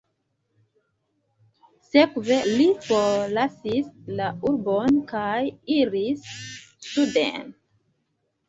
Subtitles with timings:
[1.89, 5.37] Sekve li forlasis la urbon kaj
[5.79, 6.33] iris
[6.91, 7.51] suden.